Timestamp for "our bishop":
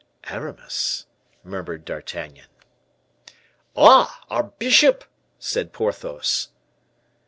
4.31-5.03